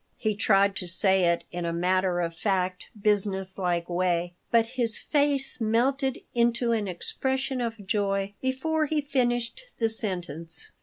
[0.17, 4.97] He tried to say it in a matter of fact, business like way, but his
[4.97, 10.71] face melted into an expression of joy before he finished the sentence.